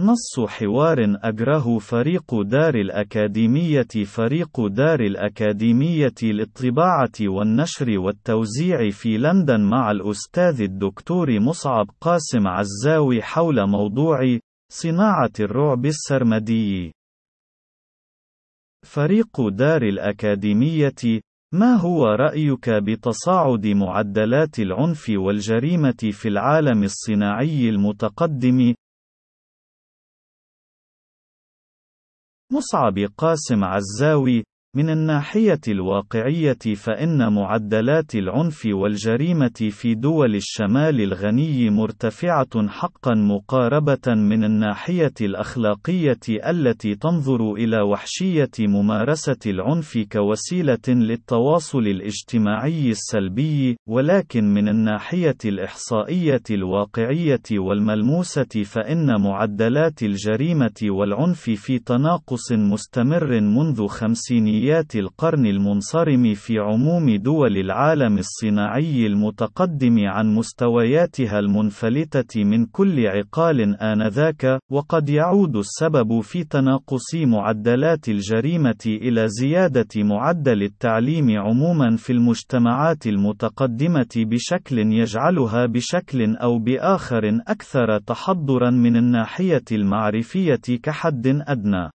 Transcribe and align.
نص 0.00 0.40
حوار 0.48 0.98
أجره 1.22 1.78
فريق 1.78 2.42
دار 2.42 2.74
الأكاديمية 2.74 4.04
فريق 4.06 4.66
دار 4.66 5.00
الأكاديمية 5.00 6.14
للطباعة 6.22 7.12
والنشر 7.20 7.98
والتوزيع 7.98 8.90
في 8.90 9.18
لندن 9.18 9.60
مع 9.60 9.90
الأستاذ 9.90 10.60
الدكتور 10.62 11.40
مصعب 11.40 11.86
قاسم 12.00 12.48
عزاوي 12.48 13.22
حول 13.22 13.66
موضوع 13.66 14.38
صناعة 14.72 15.32
الرعب 15.40 15.86
السرمدي. 15.86 16.92
فريق 18.86 19.48
دار 19.48 19.82
الأكاديمية 19.82 21.20
ما 21.54 21.74
هو 21.74 22.04
رأيك 22.06 22.70
بتصاعد 22.70 23.66
معدلات 23.66 24.58
العنف 24.58 25.10
والجريمة 25.16 26.10
في 26.12 26.28
العالم 26.28 26.82
الصناعي 26.82 27.68
المتقدم؟ 27.68 28.74
مصعب 32.52 32.98
قاسم 33.16 33.64
عزاوي 33.64 34.44
من 34.76 34.90
الناحية 34.90 35.60
الواقعية 35.68 36.74
فإن 36.76 37.32
معدلات 37.32 38.14
العنف 38.14 38.66
والجريمة 38.66 39.68
في 39.70 39.94
دول 39.94 40.34
الشمال 40.34 41.00
الغني 41.00 41.70
مرتفعة 41.70 42.68
حقا 42.68 43.14
مقاربة 43.14 44.14
من 44.14 44.44
الناحية 44.44 45.12
الأخلاقية 45.20 46.20
التي 46.50 46.94
تنظر 46.94 47.52
إلى 47.52 47.80
وحشية 47.80 48.50
ممارسة 48.60 49.36
العنف 49.46 49.98
كوسيلة 50.12 50.88
للتواصل 50.88 51.86
الاجتماعي 51.86 52.90
السلبي، 52.90 53.76
ولكن 53.88 54.44
من 54.44 54.68
الناحية 54.68 55.38
الإحصائية 55.44 56.42
الواقعية 56.50 57.42
والملموسة 57.52 58.62
فإن 58.64 59.20
معدلات 59.20 60.02
الجريمة 60.02 60.80
والعنف 60.82 61.40
في 61.40 61.78
تناقص 61.78 62.52
مستمر 62.52 63.40
منذ 63.40 63.86
خمسينيات 63.86 64.59
عمليات 64.60 64.96
القرن 64.96 65.46
المنصرم 65.46 66.34
في 66.34 66.58
عموم 66.58 67.16
دول 67.16 67.56
العالم 67.56 68.18
الصناعي 68.18 69.06
المتقدم 69.06 69.98
عن 69.98 70.34
مستوياتها 70.34 71.38
المنفلتة 71.38 72.44
من 72.44 72.66
كل 72.66 73.06
عقال 73.06 73.82
آنذاك، 73.82 74.60
وقد 74.70 75.08
يعود 75.08 75.56
السبب 75.56 76.20
في 76.20 76.44
تناقص 76.44 77.14
معدلات 77.14 78.08
الجريمة 78.08 78.84
إلى 78.86 79.28
زيادة 79.28 79.88
معدل 79.96 80.62
التعليم 80.62 81.38
عموما 81.38 81.96
في 81.96 82.12
المجتمعات 82.12 83.06
المتقدمة 83.06 84.12
بشكل 84.16 84.78
يجعلها 84.78 85.66
بشكل 85.66 86.36
أو 86.36 86.58
بآخر 86.58 87.40
أكثر 87.48 87.98
تحضرا 87.98 88.70
من 88.70 88.96
الناحية 88.96 89.64
المعرفية 89.72 90.78
كحد 90.82 91.26
أدنى. 91.26 91.90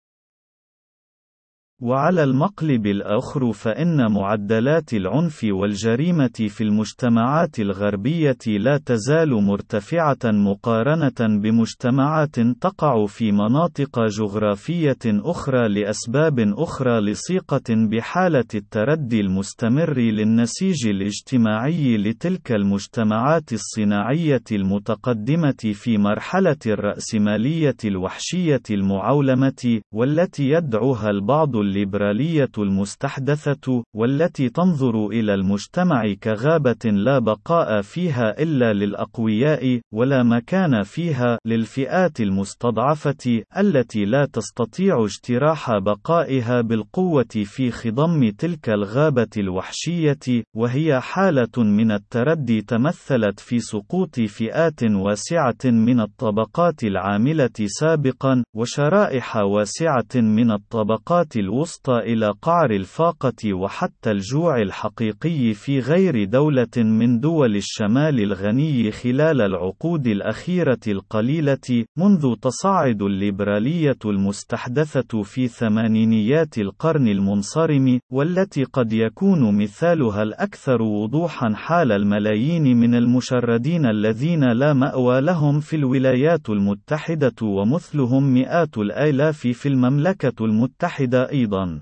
وعلى 1.83 2.25
المقلب 2.25 2.87
الآخر 2.87 3.53
فإن 3.53 4.13
معدلات 4.13 4.95
العنف 4.95 5.47
والجريمة 5.51 6.31
في 6.49 6.61
المجتمعات 6.65 7.61
الغربية 7.61 8.37
لا 8.47 8.81
تزال 8.87 9.31
مرتفعة 9.45 10.19
مقارنة 10.25 11.41
بمجتمعات 11.41 12.41
تقع 12.41 13.07
في 13.07 13.33
مناطق 13.33 14.01
جغرافية 14.07 14.99
أخرى 15.07 15.69
لأسباب 15.69 16.41
أخرى 16.41 17.01
لصيقة 17.01 17.75
بحالة 17.91 18.45
التردي 18.55 19.21
المستمر 19.21 19.99
للنسيج 19.99 20.87
الاجتماعي 20.87 21.97
لتلك 21.97 22.53
المجتمعات 22.53 23.53
الصناعية 23.53 24.43
المتقدمة 24.53 25.73
في 25.75 25.99
مرحلة 25.99 26.57
الرأسمالية 26.67 27.77
الوحشية 27.85 28.63
المعولمة، 28.71 29.81
والتي 29.95 30.51
يدعوها 30.51 31.11
البعض 31.11 31.57
الليبرالية 31.71 32.51
المستحدثة، 32.59 33.85
والتي 33.95 34.49
تنظر 34.49 35.07
إلى 35.07 35.35
المجتمع 35.35 36.15
كغابة 36.23 36.85
لا 36.85 37.19
بقاء 37.19 37.83
فيها 37.83 38.43
إلا 38.43 38.73
للأقوياء، 38.73 39.81
ولا 39.95 40.23
مكان 40.23 40.83
فيها 40.83 41.39
للفئات 41.47 42.21
المستضعفة، 42.21 43.43
التي 43.59 44.05
لا 44.05 44.27
تستطيع 44.33 45.05
اجتراح 45.05 45.79
بقائها 45.79 46.61
بالقوة 46.61 47.45
في 47.45 47.71
خضم 47.71 48.31
تلك 48.31 48.69
الغابة 48.69 49.29
الوحشية، 49.37 50.45
وهي 50.57 51.01
حالة 51.01 51.57
من 51.57 51.93
التردي 51.93 52.63
تمثلت 52.63 53.41
في 53.41 53.59
سقوط 53.59 54.21
فئات 54.21 54.83
واسعة 54.83 55.65
من 55.65 56.01
الطبقات 56.01 56.85
العاملة 56.85 57.51
سابقا، 57.67 58.45
وشرائح 58.57 59.37
واسعة 59.37 60.15
من 60.15 60.51
الطبقات 60.51 61.37
الوسطى 61.37 61.60
الوسطى 61.61 61.99
إلى 61.99 62.35
قعر 62.43 62.71
الفاقة 62.71 63.55
وحتى 63.55 64.11
الجوع 64.11 64.63
الحقيقي 64.63 65.55
في 65.55 65.81
غير 65.81 66.25
دولة 66.25 66.77
من 66.77 67.21
دول 67.21 67.57
الشمال 67.57 68.21
الغني 68.21 68.91
خلال 68.91 69.41
العقود 69.41 70.07
الأخيرة 70.07 70.79
القليلة، 70.89 71.85
منذ 71.99 72.35
تصاعد 72.43 73.03
الليبرالية 73.03 73.99
المستحدثة 74.05 75.23
في 75.23 75.49
ثمانينيات 75.49 76.59
القرن 76.59 77.09
المنصرم، 77.09 78.01
والتي 78.13 78.65
قد 78.65 78.93
يكون 78.93 79.59
مثالها 79.63 80.23
الأكثر 80.23 80.83
وضوحًا 80.83 81.53
حال 81.55 81.93
الملايين 81.93 82.77
من 82.77 82.95
المشردين 82.95 83.87
الذين 83.87 84.53
لا 84.53 84.73
مأوى 84.73 85.21
لهم 85.21 85.61
في 85.61 85.77
الولايات 85.77 86.51
المتحدة 86.51 87.35
ومثلهم 87.43 88.35
مئات 88.35 88.79
الآلاف 88.79 89.39
في 89.39 89.69
المملكة 89.69 90.45
المتحدة 90.45 91.31
أيضًا. 91.31 91.50
أيضا 91.51 91.81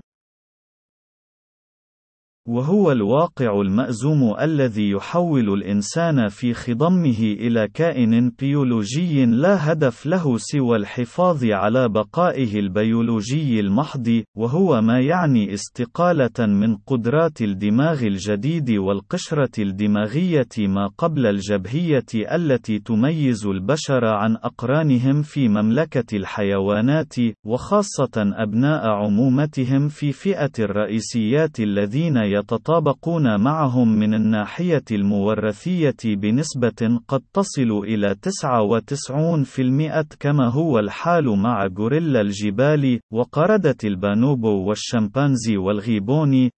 وهو 2.49 2.91
الواقع 2.91 3.61
المأزوم 3.61 4.35
الذي 4.41 4.89
يحول 4.89 5.53
الإنسان 5.53 6.27
في 6.27 6.53
خضمه 6.53 7.19
إلى 7.21 7.67
كائن 7.73 8.31
بيولوجي 8.39 9.25
لا 9.25 9.71
هدف 9.71 10.05
له 10.05 10.37
سوى 10.37 10.77
الحفاظ 10.77 11.45
على 11.45 11.89
بقائه 11.89 12.59
البيولوجي 12.59 13.59
المحض، 13.59 14.23
وهو 14.35 14.81
ما 14.81 14.99
يعني 14.99 15.53
استقالة 15.53 16.47
من 16.47 16.75
قدرات 16.75 17.41
الدماغ 17.41 18.03
الجديد 18.03 18.71
والقشرة 18.71 19.63
الدماغية 19.63 20.49
ما 20.59 20.87
قبل 20.97 21.25
الجبهية 21.25 22.05
التي 22.15 22.79
تميز 22.79 23.45
البشر 23.45 24.05
عن 24.05 24.35
أقرانهم 24.35 25.21
في 25.21 25.47
مملكة 25.47 26.17
الحيوانات، 26.17 27.13
وخاصة 27.45 28.11
أبناء 28.17 28.89
عمومتهم 28.89 29.87
في 29.87 30.11
فئة 30.11 30.51
الرئيسيات 30.59 31.59
الذين 31.59 32.17
يتطابقون 32.39 33.41
معهم 33.41 33.99
من 33.99 34.13
الناحية 34.13 34.83
المورثية 34.91 35.95
بنسبة 36.05 36.99
قد 37.07 37.21
تصل 37.33 37.71
إلى 37.83 38.15
99% 38.15 40.15
كما 40.19 40.47
هو 40.49 40.79
الحال 40.79 41.29
مع 41.29 41.67
غوريلا 41.79 42.21
الجبال، 42.21 42.99
وقردة 43.13 43.75
البانوبو 43.83 44.67
والشمبانزي 44.67 45.57
والغيبوني، 45.57 46.51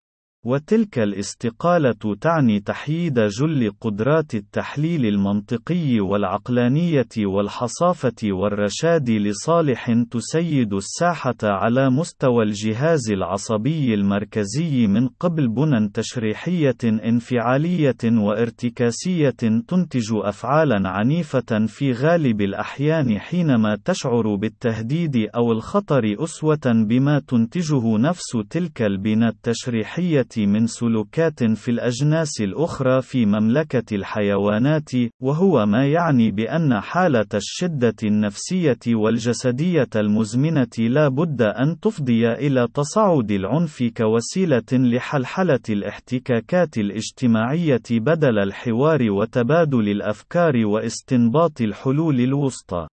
وتلك 0.46 1.00
الاستقالة 1.00 2.16
تعني 2.22 2.60
تحييد 2.60 3.20
جل 3.20 3.72
قدرات 3.82 4.36
التحليل 4.36 5.06
المنطقي 5.06 6.00
والعقلانية 6.00 7.08
والحصافة 7.18 8.16
والرشاد 8.24 9.10
لصالح 9.10 9.92
تسيد 10.12 10.74
الساحة 10.74 11.36
على 11.44 11.90
مستوى 11.90 12.44
الجهاز 12.44 13.12
العصبي 13.12 13.94
المركزي 13.94 14.88
من 14.88 15.08
قبل 15.08 15.48
بنى 15.48 15.90
تشريحية 15.94 16.78
انفعالية 16.84 17.98
وارتكاسية 18.04 19.30
تنتج 19.68 20.14
أفعالا 20.14 20.90
عنيفة 20.90 21.66
في 21.68 21.92
غالب 21.92 22.42
الأحيان 22.42 23.20
حينما 23.20 23.78
تشعر 23.86 24.36
بالتهديد 24.36 25.28
أو 25.36 25.52
الخطر 25.52 26.16
أسوة 26.24 26.86
بما 26.88 27.20
تنتجه 27.20 27.98
نفس 27.98 28.32
تلك 28.50 28.82
البنى 28.82 29.28
التشريحية 29.28 30.31
من 30.38 30.68
سلوكات 30.68 31.44
في 31.44 31.72
الأجناس 31.72 32.42
الأخرى 32.42 33.02
في 33.02 33.26
مملكة 33.26 33.96
الحيوانات، 33.96 34.90
وهو 35.22 35.66
ما 35.66 35.88
يعني 35.88 36.32
بأن 36.32 36.80
حالة 36.80 37.26
الشدة 37.34 37.96
النفسية 38.04 38.80
والجسدية 38.88 39.90
المزمنة 39.96 40.68
لا 40.80 41.08
بد 41.08 41.42
أن 41.42 41.80
تفضي 41.80 42.32
إلى 42.32 42.68
تصاعد 42.74 43.32
العنف 43.32 43.84
كوسيلة 43.98 44.72
لحلحلة 44.72 45.60
الاحتكاكات 45.70 46.78
الاجتماعية 46.78 47.82
بدل 47.92 48.40
الحوار 48.40 49.12
وتبادل 49.12 49.90
الأفكار 49.90 50.66
واستنباط 50.66 51.62
الحلول 51.62 52.20
الوسطى. 52.20 52.88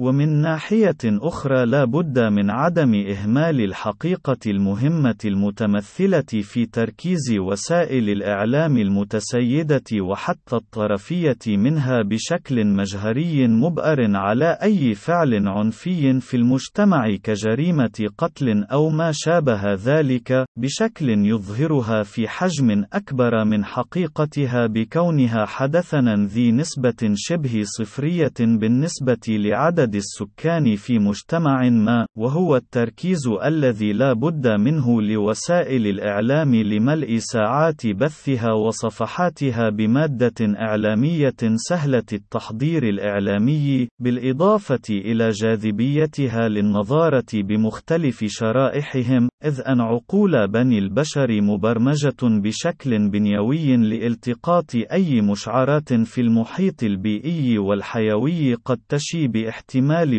ومن 0.00 0.40
ناحية 0.40 0.96
أخرى 1.04 1.66
لا 1.66 1.84
بد 1.84 2.18
من 2.18 2.50
عدم 2.50 2.94
إهمال 2.94 3.60
الحقيقة 3.60 4.36
المهمة 4.46 5.18
المتمثلة 5.24 6.42
في 6.42 6.66
تركيز 6.66 7.34
وسائل 7.38 8.08
الإعلام 8.10 8.76
المتسيدة 8.76 9.82
وحتى 10.00 10.56
الطرفية 10.56 11.38
منها 11.48 12.02
بشكل 12.02 12.66
مجهري 12.66 13.48
مبأر 13.48 14.16
على 14.16 14.58
أي 14.62 14.94
فعل 14.94 15.48
عنفي 15.48 16.20
في 16.20 16.36
المجتمع 16.36 17.16
كجريمة 17.22 18.08
قتل 18.18 18.64
أو 18.64 18.88
ما 18.88 19.12
شابه 19.14 19.74
ذلك، 19.74 20.44
بشكل 20.56 21.08
يظهرها 21.10 22.02
في 22.02 22.28
حجم 22.28 22.84
أكبر 22.92 23.44
من 23.44 23.64
حقيقتها 23.64 24.66
بكونها 24.66 25.46
حدثًا 25.46 26.26
ذي 26.28 26.52
نسبة 26.52 27.14
شبه 27.14 27.62
صفرية 27.64 28.34
بالنسبة 28.38 29.20
لعدد 29.28 29.89
السكان 29.94 30.76
في 30.76 30.98
مجتمع 30.98 31.68
ما، 31.68 32.06
وهو 32.16 32.56
التركيز 32.56 33.28
الذي 33.44 33.92
لا 33.92 34.12
بد 34.12 34.48
منه 34.48 35.02
لوسائل 35.02 35.86
الإعلام 35.86 36.54
لملء 36.54 37.18
ساعات 37.18 37.86
بثها 37.86 38.52
وصفحاتها 38.52 39.70
بمادة 39.70 40.34
إعلامية 40.40 41.40
سهلة 41.54 42.04
التحضير 42.12 42.88
الإعلامي، 42.88 43.88
بالإضافة 43.98 44.88
إلى 44.90 45.30
جاذبيتها 45.30 46.48
للنظارة 46.48 47.32
بمختلف 47.34 48.24
شرائحهم، 48.24 49.28
إذ 49.44 49.60
أن 49.66 49.80
عقول 49.80 50.48
بني 50.48 50.78
البشر 50.78 51.40
مبرمجة 51.42 52.22
بشكل 52.22 53.08
بنيوي 53.08 53.76
لالتقاط 53.76 54.74
أي 54.92 55.20
مشعرات 55.20 55.92
في 55.92 56.20
المحيط 56.20 56.82
البيئي 56.82 57.58
والحيوي 57.58 58.54
قد 58.54 58.80
تشي 58.88 59.28
باحتمال 59.28 59.69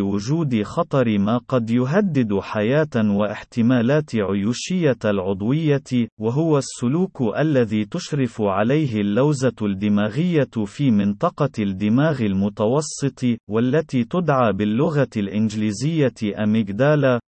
وجود 0.01 0.63
خطر 0.63 1.18
ما 1.18 1.38
قد 1.38 1.69
يهدد 1.69 2.39
حياة 2.39 2.95
واحتمالات 2.95 4.15
عيوشية 4.15 4.98
العضوية، 5.06 6.07
وهو 6.19 6.57
السلوك 6.57 7.21
الذي 7.39 7.86
تشرف 7.86 8.42
عليه 8.42 9.01
اللوزة 9.01 9.56
الدماغية 9.62 10.65
في 10.65 10.92
منطقة 10.92 11.51
الدماغ 11.59 12.21
المتوسط، 12.21 13.25
والتي 13.50 14.03
تدعى 14.03 14.53
باللغة 14.53 15.09
الإنجليزية 15.18 16.44
أميجدالا، 16.44 17.19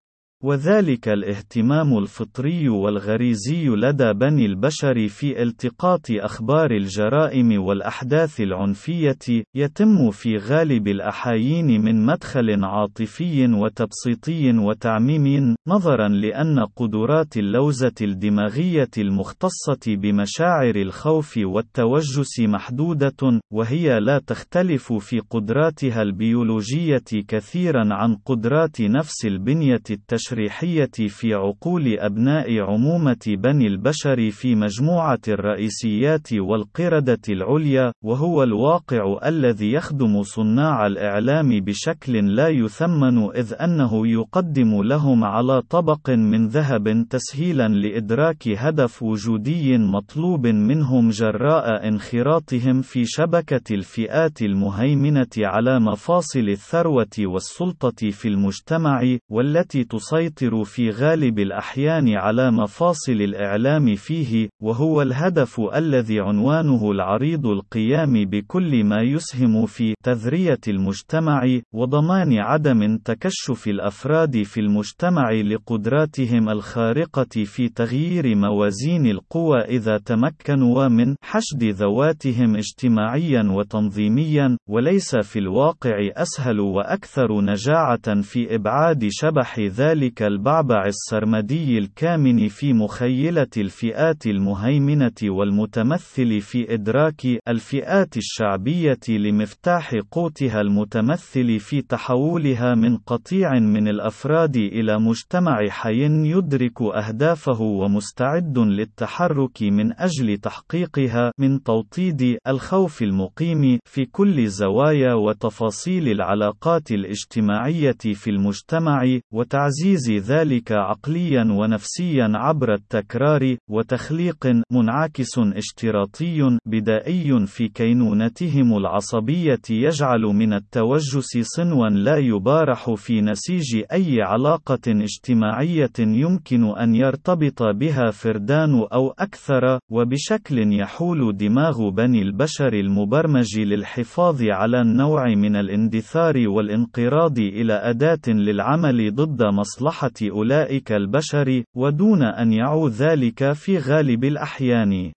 وذلك 0.43 1.09
الاهتمام 1.09 1.97
الفطري 1.97 2.69
والغريزي 2.69 3.67
لدى 3.67 4.13
بني 4.13 4.45
البشر 4.45 5.07
في 5.07 5.43
التقاط 5.43 6.05
أخبار 6.11 6.71
الجرائم 6.71 7.63
والأحداث 7.63 8.41
العنفية، 8.41 9.43
يتم 9.55 10.11
في 10.11 10.37
غالب 10.37 10.87
الأحايين 10.87 11.81
من 11.81 12.05
مدخل 12.05 12.63
عاطفي 12.63 13.45
وتبسيطي 13.45 14.57
وتعميمي، 14.57 15.55
نظرا 15.67 16.07
لأن 16.07 16.59
قدرات 16.75 17.37
اللوزة 17.37 17.95
الدماغية 18.01 18.91
المختصة 18.97 19.95
بمشاعر 19.95 20.75
الخوف 20.75 21.37
والتوجس 21.37 22.39
محدودة، 22.39 23.39
وهي 23.53 23.99
لا 23.99 24.21
تختلف 24.27 24.93
في 24.93 25.19
قدراتها 25.19 26.01
البيولوجية 26.01 27.23
كثيرا 27.27 27.83
عن 27.91 28.15
قدرات 28.25 28.81
نفس 28.81 29.25
البنية 29.25 29.83
التشريعية. 29.91 30.32
التشريحية 30.33 31.07
في 31.09 31.33
عقول 31.33 31.99
أبناء 31.99 32.59
عمومة 32.59 33.25
بني 33.27 33.67
البشر 33.67 34.31
في 34.31 34.55
مجموعة 34.55 35.19
الرئيسيات 35.27 36.33
والقردة 36.33 37.19
العليا، 37.29 37.91
وهو 38.03 38.43
الواقع 38.43 39.19
الذي 39.25 39.71
يخدم 39.71 40.23
صناع 40.23 40.87
الإعلام 40.87 41.49
بشكل 41.59 42.35
لا 42.35 42.47
يثمن 42.47 43.17
إذ 43.35 43.53
أنه 43.61 44.07
يقدم 44.07 44.83
لهم 44.83 45.23
على 45.23 45.61
طبق 45.61 46.09
من 46.09 46.47
ذهب 46.47 47.05
تسهيلا 47.09 47.67
لإدراك 47.67 48.47
هدف 48.47 49.03
وجودي 49.03 49.77
مطلوب 49.77 50.47
منهم 50.47 51.09
جراء 51.09 51.87
انخراطهم 51.87 52.81
في 52.81 53.05
شبكة 53.05 53.73
الفئات 53.75 54.41
المهيمنة 54.41 55.33
على 55.37 55.79
مفاصل 55.79 56.49
الثروة 56.49 57.15
والسلطة 57.19 58.09
في 58.11 58.27
المجتمع، 58.27 59.01
والتي 59.29 59.83
تسيطر 59.83 60.22
يسيطر 60.23 60.63
في 60.63 60.89
غالب 60.89 61.39
الأحيان 61.39 62.09
على 62.17 62.51
مفاصل 62.51 63.11
الإعلام 63.11 63.95
فيه، 63.95 64.49
وهو 64.61 65.01
الهدف 65.01 65.61
الذي 65.75 66.19
عنوانه 66.19 66.91
العريض 66.91 67.45
القيام 67.47 68.25
بكل 68.25 68.83
ما 68.83 69.01
يسهم 69.01 69.65
في 69.65 69.93
تذرية 70.03 70.59
المجتمع، 70.67 71.41
وضمان 71.73 72.39
عدم 72.39 72.97
تكشف 72.97 73.67
الأفراد 73.67 74.43
في 74.43 74.59
المجتمع 74.59 75.31
لقدراتهم 75.31 76.49
الخارقة 76.49 77.43
في 77.45 77.69
تغيير 77.69 78.35
موازين 78.35 79.05
القوى 79.05 79.59
إذا 79.59 79.97
تمكنوا 79.97 80.87
من 80.87 81.15
حشد 81.23 81.63
ذواتهم 81.63 82.55
اجتماعيا 82.55 83.43
وتنظيميا، 83.51 84.57
وليس 84.69 85.15
في 85.15 85.39
الواقع 85.39 85.95
أسهل 86.15 86.59
وأكثر 86.59 87.41
نجاعة 87.41 88.21
في 88.21 88.55
إبعاد 88.55 89.07
شبح 89.11 89.59
ذلك 89.59 90.12
ذلك 90.13 90.21
البعبع 90.21 90.85
السرمدي 90.85 91.77
الكامن 91.77 92.47
في 92.47 92.73
مخيلة 92.73 93.47
الفئات 93.57 94.27
المهيمنة 94.27 95.11
والمتمثل 95.23 96.41
في 96.41 96.73
إدراك 96.73 97.21
الفئات 97.47 98.17
الشعبية 98.17 98.99
لمفتاح 99.09 99.95
قوتها 100.11 100.61
المتمثل 100.61 101.59
في 101.59 101.81
تحولها 101.81 102.75
من 102.75 102.97
قطيع 102.97 103.59
من 103.59 103.87
الأفراد 103.87 104.55
إلى 104.55 104.99
مجتمع 104.99 105.69
حي 105.69 106.03
يدرك 106.05 106.81
أهدافه 106.81 107.61
ومستعد 107.61 108.57
للتحرك 108.57 109.61
من 109.61 109.99
أجل 109.99 110.37
تحقيقها 110.37 111.31
من 111.39 111.63
توطيد 111.63 112.37
الخوف 112.47 113.01
المقيم 113.01 113.79
في 113.85 114.05
كل 114.05 114.47
زوايا 114.47 115.13
وتفاصيل 115.13 116.07
العلاقات 116.09 116.91
الاجتماعية 116.91 117.97
في 118.13 118.29
المجتمع 118.29 119.19
وتعزيز 119.33 119.92
تعزيز 119.93 120.31
ذلك 120.31 120.71
عقليا 120.71 121.43
ونفسيا 121.51 122.31
عبر 122.35 122.73
التكرار 122.73 123.55
وتخليق 123.69 124.47
منعكس 124.71 125.39
اشتراطي 125.39 126.57
بدائي 126.65 127.45
في 127.45 127.67
كينونتهم 127.67 128.77
العصبية 128.77 129.61
يجعل 129.69 130.21
من 130.21 130.53
التوجس 130.53 131.37
صنوا 131.41 131.89
لا 131.89 132.17
يبارح 132.17 132.93
في 132.93 133.21
نسيج 133.21 133.83
أي 133.91 134.21
علاقة 134.21 134.79
اجتماعية 134.87 135.93
يمكن 135.99 136.63
أن 136.63 136.95
يرتبط 136.95 137.63
بها 137.63 138.11
فردان 138.11 138.85
أو 138.93 139.13
أكثر 139.19 139.79
وبشكل 139.91 140.79
يحول 140.79 141.37
دماغ 141.37 141.89
بني 141.89 142.21
البشر 142.21 142.73
المبرمج 142.73 143.59
للحفاظ 143.59 144.43
على 144.43 144.81
النوع 144.81 145.27
من 145.35 145.55
الاندثار 145.55 146.33
والانقراض 146.47 147.39
إلى 147.39 147.73
أداة 147.73 148.27
للعمل 148.27 149.15
ضد 149.15 149.43
مصلحة. 149.43 149.82
مصلحة 149.83 150.31
أولئك 150.31 150.91
البشر، 150.91 151.63
ودون 151.75 152.23
أن 152.23 152.53
يعود 152.53 152.91
ذلك 152.91 153.53
في 153.53 153.77
غالب 153.77 154.23
الأحيان. 154.23 155.11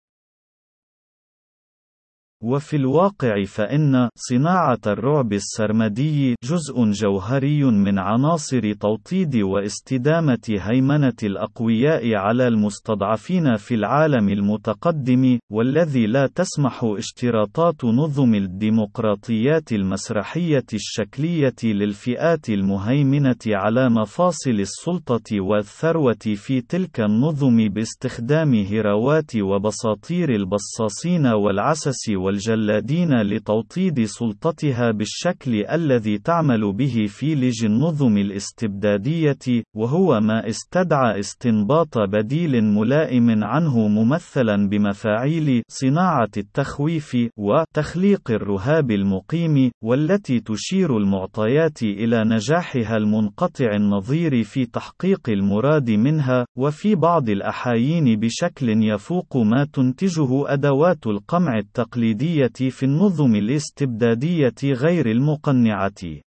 وفي 2.47 2.77
الواقع 2.77 3.45
فإن 3.45 4.09
صناعة 4.17 4.79
الرعب 4.87 5.33
السرمدي 5.33 6.35
جزء 6.45 6.91
جوهري 6.91 7.65
من 7.65 7.99
عناصر 7.99 8.73
توطيد 8.73 9.37
واستدامة 9.37 10.57
هيمنة 10.61 11.17
الأقوياء 11.23 12.15
على 12.15 12.49
المستضعفين 12.49 13.57
في 13.57 13.75
العالم 13.75 14.29
المتقدم، 14.29 15.39
والذي 15.53 16.07
لا 16.07 16.27
تسمح 16.27 16.85
اشتراطات 16.85 17.85
نظم 17.85 18.35
الديمقراطيات 18.35 19.73
المسرحية 19.73 20.67
الشكلية 20.75 21.55
للفئات 21.65 22.49
المهيمنة 22.49 23.37
على 23.47 23.89
مفاصل 23.89 24.51
السلطة 24.51 25.41
والثروة 25.41 26.35
في 26.37 26.61
تلك 26.61 27.01
النظم 27.01 27.69
باستخدام 27.69 28.55
هراوات 28.55 29.37
وبساطير 29.37 30.35
البصاصين 30.35 31.27
والعسس 31.27 32.09
والجلادين 32.37 33.23
لتوطيد 33.23 34.05
سلطتها 34.05 34.91
بالشكل 34.91 35.65
الذي 35.73 36.19
تعمل 36.19 36.73
به 36.73 37.07
في 37.09 37.35
لج 37.35 37.65
النظم 37.65 38.17
الاستبدادية، 38.19 39.63
وهو 39.77 40.21
ما 40.21 40.49
استدعى 40.49 41.19
استنباط 41.19 41.99
بديل 41.99 42.65
ملائم 42.65 43.45
عنه 43.45 43.89
ممثلا 43.89 44.69
بمفاعيل 44.69 45.63
صناعة 45.69 46.29
التخويف 46.37 47.17
وتخليق 47.37 48.31
الرهاب 48.31 48.91
المقيم، 48.91 49.71
والتي 49.85 50.41
تشير 50.41 50.97
المعطيات 50.97 51.83
إلى 51.83 52.25
نجاحها 52.25 52.97
المنقطع 52.97 53.75
النظير 53.77 54.43
في 54.43 54.67
تحقيق 54.67 55.21
المراد 55.29 55.91
منها، 55.91 56.47
وفي 56.59 56.95
بعض 56.95 57.29
الأحايين 57.29 58.21
بشكل 58.21 58.69
يفوق 58.69 59.37
ما 59.37 59.67
تنتجه 59.73 60.53
أدوات 60.53 61.07
القمع 61.07 61.59
التقليدية 61.59 62.16
التقليدية 62.17 62.71
في 62.71 62.83
النظم 62.83 63.35
الاستبدادية 63.35 64.55
غير 64.65 65.11
المقنعة. 65.11 66.26